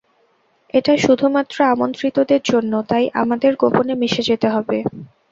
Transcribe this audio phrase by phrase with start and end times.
[0.73, 4.77] এটা শুধুমাত্র আমন্ত্রিতদের জন্য, তাই আমাদের গোপনে মিশে যেতে হবে।